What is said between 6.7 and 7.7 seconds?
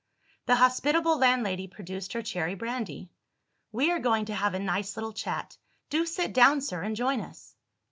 and join us."